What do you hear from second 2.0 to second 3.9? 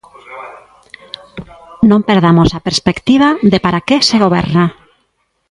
perdamos a perspectiva de para